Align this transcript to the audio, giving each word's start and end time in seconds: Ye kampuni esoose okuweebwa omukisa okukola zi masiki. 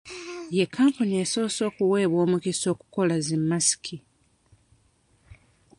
Ye 0.57 0.63
kampuni 0.75 1.13
esoose 1.23 1.61
okuweebwa 1.69 2.17
omukisa 2.25 2.65
okukola 2.73 3.15
zi 3.25 3.35
masiki. 3.49 3.97